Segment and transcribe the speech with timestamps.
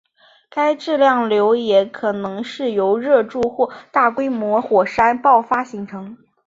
[0.49, 6.17] 该质量瘤也可能是由热柱或大规模火山爆发形成。